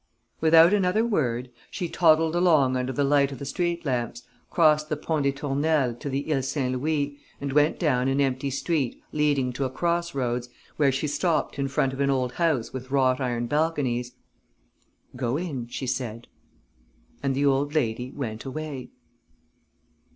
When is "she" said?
1.69-1.87, 10.91-11.05, 15.67-15.85